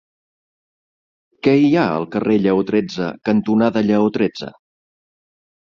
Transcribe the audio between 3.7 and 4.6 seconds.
Lleó tretze?